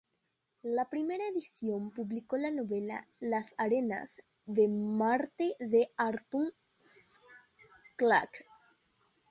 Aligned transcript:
La 0.63 0.89
primera 0.89 1.27
edición 1.27 1.91
publicó 1.91 2.35
la 2.35 2.49
novela 2.49 3.07
Las 3.19 3.53
arenas 3.59 4.23
de 4.47 4.67
Marte 4.67 5.55
de 5.59 5.91
Arthur 5.95 6.55
C. 6.81 7.21
Clarke. 7.97 8.47